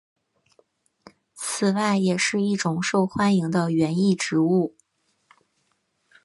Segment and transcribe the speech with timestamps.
[1.35, 4.75] 此外也是一种受欢迎的园艺植物。